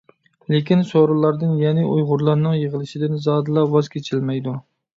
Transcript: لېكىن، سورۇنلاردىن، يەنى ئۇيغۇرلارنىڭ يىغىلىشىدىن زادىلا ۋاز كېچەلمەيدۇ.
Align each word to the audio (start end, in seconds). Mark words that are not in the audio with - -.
لېكىن، 0.53 0.79
سورۇنلاردىن، 0.91 1.51
يەنى 1.65 1.85
ئۇيغۇرلارنىڭ 1.91 2.57
يىغىلىشىدىن 2.63 3.23
زادىلا 3.29 3.69
ۋاز 3.77 3.95
كېچەلمەيدۇ. 3.97 4.59